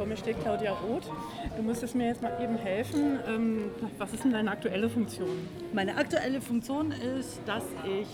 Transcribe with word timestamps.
Vor 0.00 0.06
mir 0.06 0.16
steht 0.16 0.40
Claudia 0.40 0.72
Roth. 0.72 1.10
Du 1.58 1.62
müsstest 1.62 1.94
mir 1.94 2.06
jetzt 2.06 2.22
mal 2.22 2.32
eben 2.42 2.56
helfen. 2.56 3.20
Ähm, 3.28 3.70
was 3.98 4.14
ist 4.14 4.24
denn 4.24 4.32
deine 4.32 4.50
aktuelle 4.50 4.88
Funktion? 4.88 5.46
Meine 5.74 5.94
aktuelle 5.94 6.40
Funktion 6.40 6.90
ist, 6.90 7.42
dass 7.44 7.64
ich 7.84 8.08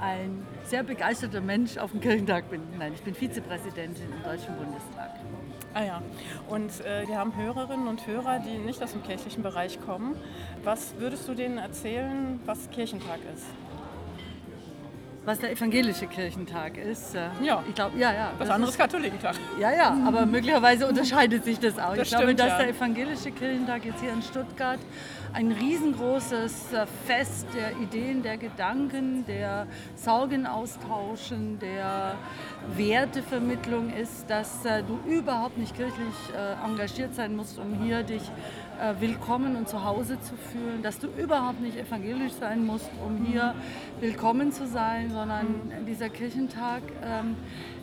ein 0.00 0.46
sehr 0.62 0.84
begeisterter 0.84 1.40
Mensch 1.40 1.78
auf 1.78 1.90
dem 1.90 2.00
Kirchentag 2.00 2.48
bin. 2.48 2.62
Nein, 2.78 2.92
ich 2.94 3.02
bin 3.02 3.16
Vizepräsidentin 3.16 4.04
im 4.04 4.22
Deutschen 4.22 4.54
Bundestag. 4.54 5.10
Ah 5.74 5.82
ja, 5.82 6.02
und 6.48 6.70
äh, 6.86 7.08
wir 7.08 7.18
haben 7.18 7.36
Hörerinnen 7.36 7.88
und 7.88 8.06
Hörer, 8.06 8.38
die 8.38 8.58
nicht 8.58 8.80
aus 8.80 8.92
dem 8.92 9.02
kirchlichen 9.02 9.42
Bereich 9.42 9.80
kommen. 9.84 10.14
Was 10.62 10.94
würdest 10.98 11.26
du 11.26 11.34
denen 11.34 11.58
erzählen, 11.58 12.38
was 12.46 12.70
Kirchentag 12.70 13.18
ist? 13.34 13.46
Was 15.24 15.38
der 15.38 15.52
evangelische 15.52 16.06
Kirchentag 16.06 16.78
ist. 16.78 17.14
Äh, 17.14 17.28
ja. 17.42 17.62
Ich 17.68 17.74
glaube, 17.74 17.98
ja, 17.98 18.12
ja. 18.12 18.32
Was 18.38 18.48
anderes 18.48 18.76
Katholikentag. 18.76 19.36
Ja, 19.58 19.70
ja, 19.72 19.96
aber 20.06 20.24
möglicherweise 20.24 20.86
unterscheidet 20.86 21.44
sich 21.44 21.58
das 21.58 21.78
auch. 21.78 21.94
Das 21.94 22.04
ich 22.04 22.08
glaube, 22.08 22.24
stimmt, 22.24 22.40
dass 22.40 22.48
ja. 22.48 22.58
der 22.58 22.68
evangelische 22.70 23.30
Kirchentag 23.30 23.84
jetzt 23.84 24.00
hier 24.00 24.12
in 24.12 24.22
Stuttgart 24.22 24.78
ein 25.32 25.52
riesengroßes 25.52 26.72
äh, 26.72 26.86
Fest 27.06 27.46
der 27.54 27.72
Ideen, 27.80 28.22
der 28.22 28.38
Gedanken, 28.38 29.26
der 29.26 29.66
Sorgen 29.94 30.46
austauschen, 30.46 31.58
der 31.58 32.14
Wertevermittlung 32.76 33.90
ist, 33.90 34.28
dass 34.28 34.64
äh, 34.64 34.82
du 34.82 34.98
überhaupt 35.08 35.58
nicht 35.58 35.76
kirchlich 35.76 36.14
engagiert 36.64 37.14
sein 37.14 37.36
musst, 37.36 37.58
um 37.58 37.74
hier 37.82 38.02
dich 38.02 38.22
willkommen 38.98 39.56
und 39.56 39.68
zu 39.68 39.84
Hause 39.84 40.18
zu 40.20 40.34
fühlen, 40.36 40.82
dass 40.82 40.98
du 40.98 41.08
überhaupt 41.08 41.60
nicht 41.60 41.76
evangelisch 41.76 42.32
sein 42.32 42.64
musst, 42.64 42.90
um 43.04 43.24
hier 43.24 43.54
willkommen 44.00 44.52
zu 44.52 44.66
sein, 44.66 45.09
sondern 45.12 45.46
dieser 45.86 46.08
Kirchentag 46.08 46.82
ähm, 47.02 47.36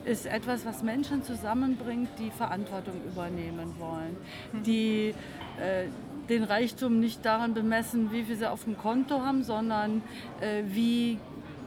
ist 0.05 0.25
etwas, 0.25 0.65
was 0.65 0.83
Menschen 0.83 1.23
zusammenbringt, 1.23 2.09
die 2.19 2.31
Verantwortung 2.31 2.95
übernehmen 3.05 3.75
wollen, 3.79 4.17
die 4.65 5.13
äh, 5.59 5.87
den 6.29 6.43
Reichtum 6.43 6.99
nicht 6.99 7.25
daran 7.25 7.53
bemessen, 7.53 8.11
wie 8.11 8.23
viel 8.23 8.35
sie 8.35 8.49
auf 8.49 8.63
dem 8.65 8.77
Konto 8.77 9.21
haben, 9.21 9.43
sondern 9.43 10.01
äh, 10.41 10.63
wie 10.67 11.17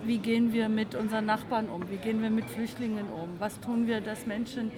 wie 0.03 0.17
gehen 0.17 0.55
wir 0.55 0.71
mit 0.71 0.95
unseren 0.95 1.27
Nachbarn 1.27 1.69
um, 1.69 1.91
wie 1.91 1.97
gehen 1.97 2.23
wir 2.23 2.31
mit 2.31 2.47
Flüchtlingen 2.47 3.11
um, 3.11 3.29
was 3.39 3.61
tun 3.61 3.87
wir, 3.87 4.01
dass 4.01 4.27
Menschen 4.27 4.71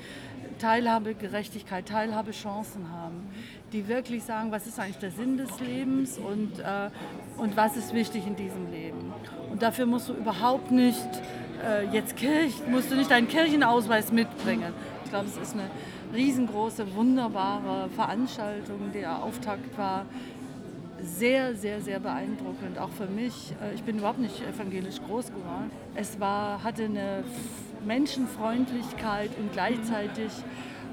Teilhabe, 0.59 1.15
Gerechtigkeit, 1.15 1.87
Teilhabe, 1.87 2.33
Chancen 2.33 2.91
haben, 2.91 3.29
die 3.73 3.89
wirklich 3.89 4.23
sagen, 4.23 4.53
was 4.53 4.67
ist 4.67 4.79
eigentlich 4.79 4.99
der 4.99 5.11
Sinn 5.11 5.37
des 5.37 5.61
Lebens 5.61 6.19
und, 6.19 6.59
äh, 6.61 6.91
und 7.37 7.57
was 7.57 7.77
ist 7.77 7.95
wichtig 7.95 8.27
in 8.27 8.37
diesem 8.37 8.71
Leben. 8.71 9.13
Dafür 9.63 9.87
musst 9.87 10.09
du 10.09 10.15
überhaupt 10.15 10.73
nicht 10.73 11.07
äh, 11.65 11.87
jetzt 11.93 12.17
Kirch, 12.17 12.53
musst 12.69 12.91
du 12.91 12.97
nicht 12.97 13.13
deinen 13.13 13.29
Kirchenausweis 13.29 14.11
mitbringen. 14.11 14.73
Ich 15.05 15.11
glaube, 15.11 15.27
es 15.27 15.37
ist 15.37 15.55
eine 15.55 15.71
riesengroße, 16.13 16.97
wunderbare 16.97 17.89
Veranstaltung. 17.91 18.91
Der 18.93 19.23
Auftakt 19.23 19.79
war 19.79 20.07
sehr, 21.01 21.55
sehr, 21.55 21.81
sehr 21.81 22.01
beeindruckend, 22.01 22.77
auch 22.77 22.89
für 22.89 23.07
mich. 23.07 23.55
Äh, 23.63 23.77
ich 23.77 23.85
bin 23.85 23.99
überhaupt 23.99 24.19
nicht 24.19 24.43
evangelisch 24.43 25.01
groß 25.07 25.27
geworden. 25.27 25.71
Es 25.95 26.19
war, 26.19 26.65
hatte 26.65 26.87
eine 26.87 27.23
Menschenfreundlichkeit 27.87 29.31
und 29.39 29.53
gleichzeitig 29.53 30.33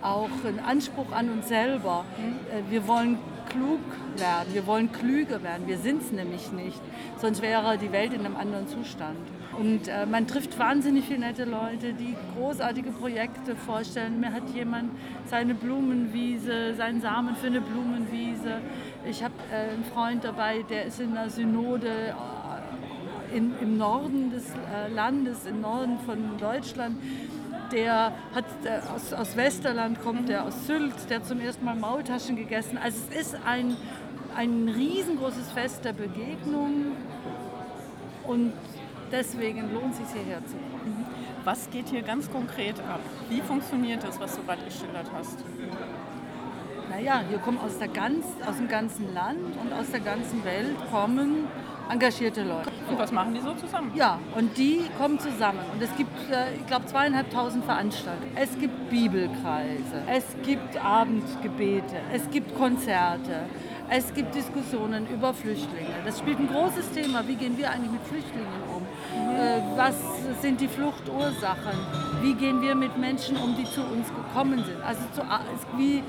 auch 0.03 0.29
einen 0.45 0.59
Anspruch 0.59 1.11
an 1.11 1.31
uns 1.31 1.47
selber. 1.47 2.05
Äh, 2.51 2.69
wir 2.71 2.87
wollen 2.87 3.17
klug 3.49 3.79
werden, 4.17 4.53
wir 4.53 4.65
wollen 4.67 4.91
klüger 4.91 5.43
werden. 5.43 5.67
Wir 5.67 5.77
sind 5.77 6.01
es 6.01 6.11
nämlich 6.11 6.51
nicht, 6.51 6.79
sonst 7.19 7.41
wäre 7.41 7.77
die 7.77 7.91
Welt 7.91 8.13
in 8.13 8.25
einem 8.25 8.35
anderen 8.35 8.67
Zustand. 8.67 9.17
Und 9.59 9.87
äh, 9.87 10.05
man 10.05 10.25
trifft 10.25 10.57
wahnsinnig 10.57 11.05
viele 11.05 11.19
nette 11.19 11.43
Leute, 11.43 11.93
die 11.93 12.15
großartige 12.35 12.91
Projekte 12.91 13.55
vorstellen. 13.55 14.19
Mir 14.19 14.31
hat 14.31 14.49
jemand 14.55 14.91
seine 15.25 15.53
Blumenwiese, 15.53 16.75
seinen 16.75 17.01
Samen 17.01 17.35
für 17.35 17.47
eine 17.47 17.59
Blumenwiese. 17.59 18.61
Ich 19.09 19.21
habe 19.23 19.33
äh, 19.51 19.73
einen 19.73 19.83
Freund 19.83 20.23
dabei, 20.23 20.63
der 20.69 20.85
ist 20.85 21.01
in 21.01 21.17
einer 21.17 21.29
Synode 21.29 21.87
äh, 21.89 23.35
in, 23.35 23.53
im 23.61 23.77
Norden 23.77 24.31
des 24.31 24.45
äh, 24.49 24.93
Landes, 24.93 25.45
im 25.45 25.61
Norden 25.61 25.99
von 26.05 26.37
Deutschland. 26.39 26.95
Der 27.71 28.13
hat 28.33 28.45
äh, 28.63 28.79
aus, 28.93 29.13
aus 29.13 29.35
Westerland 29.35 30.01
kommt, 30.01 30.29
der 30.29 30.45
aus 30.45 30.65
Sylt, 30.65 31.09
der 31.09 31.23
zum 31.23 31.39
ersten 31.39 31.65
Mal 31.65 31.75
Maultaschen 31.75 32.35
gegessen. 32.35 32.77
Also 32.77 32.97
es 33.11 33.27
ist 33.27 33.37
ein, 33.45 33.77
ein 34.35 34.69
riesengroßes 34.69 35.51
Fest 35.51 35.85
der 35.85 35.93
Begegnung 35.93 36.93
und 38.25 38.53
deswegen 39.11 39.73
lohnt 39.73 39.93
es 39.93 39.97
sich 39.97 40.21
hierher 40.21 40.45
zu 40.45 40.53
kommen. 40.53 41.05
Was 41.43 41.69
geht 41.69 41.89
hier 41.89 42.01
ganz 42.01 42.29
konkret 42.29 42.79
ab? 42.79 42.99
Wie 43.29 43.41
funktioniert 43.41 44.03
das, 44.03 44.19
was 44.19 44.35
du 44.35 44.43
gerade 44.43 44.63
geschildert 44.63 45.07
hast? 45.13 45.37
Naja, 46.99 47.23
hier 47.29 47.37
kommen 47.37 47.57
aus, 47.59 47.77
der 47.77 47.87
ganz, 47.87 48.25
aus 48.45 48.57
dem 48.57 48.67
ganzen 48.67 49.13
Land 49.13 49.55
und 49.63 49.71
aus 49.71 49.89
der 49.89 50.01
ganzen 50.01 50.43
Welt 50.43 50.75
kommen 50.91 51.47
engagierte 51.89 52.43
Leute. 52.43 52.69
Und 52.89 52.99
was 52.99 53.13
machen 53.13 53.33
die 53.33 53.39
so 53.39 53.53
zusammen? 53.53 53.93
Ja, 53.95 54.19
und 54.35 54.57
die 54.57 54.81
kommen 54.97 55.17
zusammen. 55.17 55.59
Und 55.71 55.81
es 55.81 55.95
gibt, 55.95 56.11
äh, 56.29 56.55
ich 56.55 56.67
glaube, 56.67 56.87
zweieinhalbtausend 56.87 57.63
Veranstaltungen. 57.63 58.33
Es 58.35 58.59
gibt 58.59 58.89
Bibelkreise, 58.89 60.03
es 60.07 60.25
gibt 60.43 60.75
Abendgebete, 60.83 62.01
es 62.11 62.29
gibt 62.31 62.53
Konzerte, 62.55 63.45
es 63.89 64.13
gibt 64.13 64.35
Diskussionen 64.35 65.07
über 65.07 65.33
Flüchtlinge. 65.33 65.95
Das 66.05 66.19
spielt 66.19 66.39
ein 66.39 66.47
großes 66.47 66.91
Thema. 66.91 67.27
Wie 67.27 67.35
gehen 67.35 67.57
wir 67.57 67.71
eigentlich 67.71 67.91
mit 67.91 68.03
Flüchtlingen 68.03 68.47
um? 68.75 68.83
Äh, 69.35 69.61
was 69.75 69.95
sind 70.41 70.61
die 70.61 70.67
Fluchtursachen? 70.67 71.79
Wie 72.21 72.33
gehen 72.33 72.61
wir 72.61 72.75
mit 72.75 72.97
Menschen 72.97 73.37
um, 73.37 73.55
die 73.55 73.65
zu 73.65 73.81
uns 73.81 74.07
gekommen 74.07 74.63
sind? 74.63 74.81
Also 74.83 75.01
zu, 75.13 75.21
wie 75.77 76.03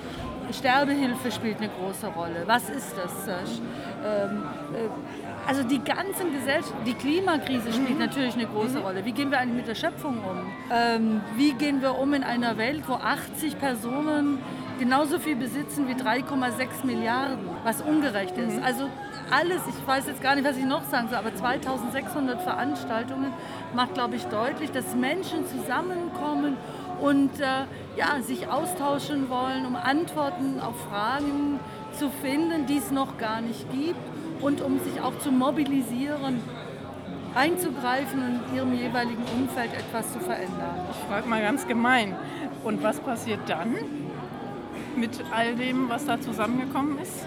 Sterbehilfe 0.52 1.30
spielt 1.30 1.58
eine 1.58 1.68
große 1.68 2.08
Rolle. 2.08 2.42
Was 2.46 2.68
ist 2.68 2.92
das? 2.96 3.28
Ähm, 3.28 4.42
äh, 4.74 5.48
also 5.48 5.62
die 5.62 5.82
ganzen 5.82 6.32
Gesellschaft, 6.32 6.74
die 6.86 6.94
Klimakrise 6.94 7.72
spielt 7.72 7.98
natürlich 7.98 8.34
eine 8.34 8.46
große 8.46 8.80
Rolle. 8.80 9.04
Wie 9.04 9.12
gehen 9.12 9.30
wir 9.30 9.38
eigentlich 9.38 9.56
mit 9.56 9.68
der 9.68 9.74
Schöpfung 9.74 10.18
um? 10.18 10.52
Ähm, 10.70 11.20
wie 11.36 11.52
gehen 11.54 11.80
wir 11.80 11.98
um 11.98 12.12
in 12.14 12.24
einer 12.24 12.58
Welt, 12.58 12.82
wo 12.86 12.94
80 12.94 13.58
Personen 13.58 14.38
genauso 14.80 15.18
viel 15.18 15.36
besitzen 15.36 15.86
wie 15.86 15.92
3,6 15.92 16.84
Milliarden, 16.84 17.38
was 17.64 17.82
ungerecht 17.82 18.36
ist? 18.38 18.60
Also 18.62 18.88
alles, 19.30 19.60
ich 19.68 19.86
weiß 19.86 20.06
jetzt 20.06 20.22
gar 20.22 20.34
nicht, 20.34 20.48
was 20.48 20.56
ich 20.56 20.64
noch 20.64 20.82
sagen 20.84 21.08
soll, 21.08 21.18
aber 21.18 21.34
2600 21.34 22.40
Veranstaltungen 22.42 23.32
macht, 23.74 23.94
glaube 23.94 24.16
ich, 24.16 24.24
deutlich, 24.24 24.72
dass 24.72 24.96
Menschen 24.96 25.46
zusammenkommen 25.46 26.56
und 27.00 27.38
äh, 27.40 27.44
ja, 27.96 28.20
sich 28.22 28.48
austauschen 28.48 29.28
wollen, 29.28 29.66
um 29.66 29.76
Antworten 29.76 30.60
auf 30.60 30.74
Fragen 30.88 31.60
zu 31.92 32.08
finden, 32.08 32.66
die 32.66 32.78
es 32.78 32.90
noch 32.90 33.18
gar 33.18 33.42
nicht 33.42 33.70
gibt 33.70 34.00
und 34.40 34.62
um 34.62 34.80
sich 34.80 35.00
auch 35.02 35.18
zu 35.18 35.30
mobilisieren, 35.30 36.40
einzugreifen 37.34 38.20
und 38.22 38.40
in 38.48 38.56
ihrem 38.56 38.74
jeweiligen 38.74 39.24
Umfeld 39.38 39.74
etwas 39.74 40.10
zu 40.12 40.20
verändern. 40.20 40.88
Ich 40.90 41.06
frage 41.06 41.28
mal 41.28 41.42
ganz 41.42 41.68
gemein, 41.68 42.16
und 42.64 42.82
was 42.82 42.98
passiert 43.00 43.40
dann 43.46 43.76
mit 45.00 45.10
all 45.32 45.54
dem, 45.54 45.88
was 45.88 46.04
da 46.04 46.20
zusammengekommen 46.20 46.98
ist? 46.98 47.24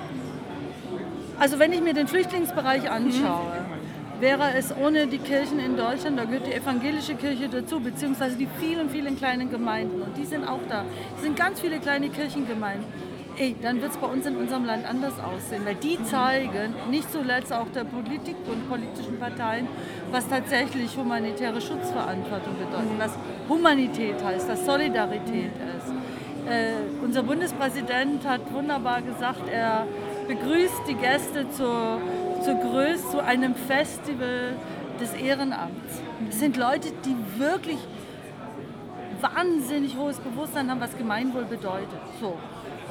Also 1.40 1.60
wenn 1.60 1.74
ich 1.74 1.82
mir 1.82 1.94
den 1.94 2.08
Flüchtlingsbereich 2.08 2.90
anschaue, 2.90 3.66
wäre 4.20 4.54
es 4.56 4.74
ohne 4.76 5.08
die 5.08 5.18
Kirchen 5.18 5.60
in 5.60 5.76
Deutschland, 5.76 6.18
da 6.18 6.26
gehört 6.26 6.48
die 6.48 6.54
evangelische 6.54 7.16
Kirche 7.16 7.50
dazu, 7.50 7.80
beziehungsweise 7.80 8.38
die 8.38 8.48
vielen, 8.60 8.90
vielen 8.90 9.18
kleinen 9.18 9.50
Gemeinden. 9.50 10.02
Und 10.02 10.16
die 10.16 10.26
sind 10.26 10.48
auch 10.48 10.62
da. 10.70 10.86
Es 11.18 11.24
sind 11.24 11.36
ganz 11.36 11.60
viele 11.60 11.80
kleine 11.80 12.10
Kirchengemeinden. 12.10 12.86
Ey, 13.36 13.56
dann 13.60 13.82
wird 13.82 13.92
es 13.92 13.98
bei 13.98 14.06
uns 14.06 14.28
in 14.28 14.36
unserem 14.38 14.64
Land 14.64 14.88
anders 14.88 15.16
aussehen, 15.20 15.66
weil 15.66 15.74
die 15.76 16.02
zeigen, 16.04 16.76
nicht 16.92 17.12
zuletzt 17.12 17.52
auch 17.52 17.68
der 17.74 17.84
Politik 17.84 18.36
und 18.46 18.70
politischen 18.70 19.18
Parteien, 19.20 19.68
was 20.12 20.30
tatsächlich 20.30 20.96
humanitäre 20.96 21.60
Schutzverantwortung 21.60 22.54
bedeutet, 22.60 22.92
was 23.00 23.18
Humanität 23.50 24.24
heißt, 24.24 24.48
was 24.48 24.64
Solidarität 24.64 25.52
ist. 25.78 26.03
Äh, 26.48 26.74
unser 27.02 27.24
Bundespräsident 27.24 28.28
hat 28.28 28.52
wunderbar 28.52 29.02
gesagt, 29.02 29.48
er 29.50 29.88
begrüßt 30.28 30.82
die 30.88 30.96
Gäste 30.96 31.50
zur, 31.52 32.02
zur 32.44 32.56
Größe, 32.56 33.12
zu 33.12 33.24
einem 33.24 33.56
Festival 33.56 34.56
des 35.00 35.14
Ehrenamts. 35.14 36.02
Es 36.30 36.40
sind 36.40 36.58
Leute, 36.58 36.90
die 37.06 37.16
wirklich 37.40 37.80
wahnsinnig 39.22 39.98
hohes 39.98 40.18
Bewusstsein 40.18 40.70
haben, 40.70 40.82
was 40.82 40.98
Gemeinwohl 40.98 41.46
bedeutet. 41.46 41.88
So. 42.20 42.38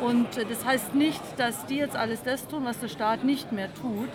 Und 0.00 0.36
äh, 0.38 0.46
das 0.48 0.64
heißt 0.64 0.94
nicht, 0.94 1.20
dass 1.36 1.66
die 1.66 1.76
jetzt 1.76 1.96
alles 1.96 2.22
das 2.22 2.48
tun, 2.48 2.64
was 2.64 2.78
der 2.78 2.88
Staat 2.88 3.22
nicht 3.22 3.52
mehr 3.52 3.72
tut, 3.74 4.08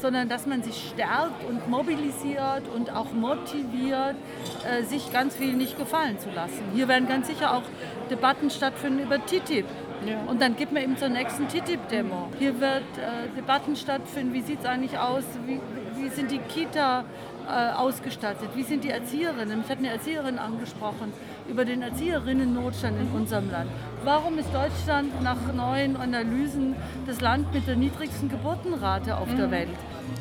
sondern 0.00 0.28
dass 0.28 0.46
man 0.46 0.62
sich 0.62 0.90
stärkt 0.90 1.44
und 1.48 1.68
mobilisiert 1.68 2.62
und 2.74 2.94
auch 2.94 3.12
motiviert, 3.12 4.16
äh, 4.64 4.82
sich 4.84 5.12
ganz 5.12 5.36
viel 5.36 5.54
nicht 5.54 5.78
gefallen 5.78 6.18
zu 6.18 6.30
lassen. 6.30 6.62
Hier 6.74 6.88
werden 6.88 7.08
ganz 7.08 7.26
sicher 7.26 7.54
auch 7.54 7.62
Debatten 8.10 8.50
stattfinden 8.50 9.00
über 9.00 9.18
TTIP. 9.24 9.66
Ja. 10.06 10.20
Und 10.26 10.40
dann 10.40 10.56
geht 10.56 10.72
man 10.72 10.82
eben 10.82 10.96
zur 10.96 11.08
nächsten 11.08 11.48
TTIP-Demo. 11.48 12.30
Hier 12.38 12.60
wird 12.60 12.82
äh, 12.96 13.28
Debatten 13.36 13.76
stattfinden, 13.76 14.32
wie 14.32 14.42
sieht 14.42 14.60
es 14.60 14.66
eigentlich 14.66 14.98
aus, 14.98 15.24
wie, 15.46 15.60
wie 15.96 16.08
sind 16.08 16.30
die 16.30 16.38
Kita- 16.38 17.04
äh, 17.48 17.72
ausgestattet? 17.72 18.50
Wie 18.54 18.62
sind 18.62 18.84
die 18.84 18.90
Erzieherinnen? 18.90 19.62
Ich 19.64 19.70
habe 19.70 19.78
eine 19.78 19.88
Erzieherin 19.88 20.38
angesprochen 20.38 21.12
über 21.48 21.64
den 21.64 21.80
Erzieherinnen-Notstand 21.80 23.00
in 23.00 23.08
unserem 23.18 23.50
Land. 23.50 23.70
Warum 24.04 24.38
ist 24.38 24.50
Deutschland 24.52 25.22
nach 25.22 25.38
neuen 25.54 25.96
Analysen 25.96 26.76
das 27.06 27.22
Land 27.22 27.52
mit 27.54 27.66
der 27.66 27.76
niedrigsten 27.76 28.28
Geburtenrate 28.28 29.16
auf 29.16 29.34
der 29.34 29.50
Welt? 29.50 29.70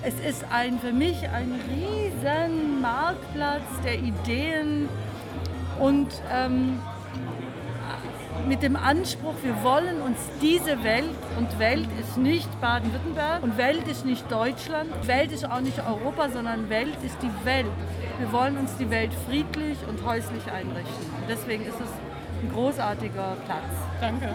Es 0.03 0.13
ist 0.19 0.45
ein, 0.51 0.79
für 0.79 0.93
mich 0.93 1.27
ein 1.29 1.53
riesen 1.69 2.81
Marktplatz 2.81 3.81
der 3.83 3.95
Ideen 3.99 4.87
und 5.79 6.07
ähm, 6.33 6.79
mit 8.47 8.63
dem 8.63 8.75
Anspruch, 8.75 9.33
wir 9.43 9.63
wollen 9.63 10.01
uns 10.01 10.17
diese 10.41 10.83
Welt, 10.83 11.15
und 11.37 11.59
Welt 11.59 11.87
ist 11.99 12.17
nicht 12.17 12.49
Baden-Württemberg 12.61 13.43
und 13.43 13.57
Welt 13.57 13.87
ist 13.87 14.05
nicht 14.05 14.29
Deutschland, 14.31 14.89
Welt 15.07 15.31
ist 15.31 15.49
auch 15.49 15.59
nicht 15.59 15.79
Europa, 15.79 16.29
sondern 16.29 16.69
Welt 16.69 16.97
ist 17.05 17.17
die 17.21 17.45
Welt. 17.45 17.67
Wir 18.17 18.31
wollen 18.31 18.57
uns 18.57 18.75
die 18.77 18.89
Welt 18.89 19.11
friedlich 19.27 19.77
und 19.87 20.03
häuslich 20.05 20.51
einrichten. 20.51 21.05
Deswegen 21.29 21.63
ist 21.63 21.75
es 21.75 21.89
ein 22.41 22.51
großartiger 22.53 23.37
Platz. 23.45 23.61
Danke. 24.01 24.29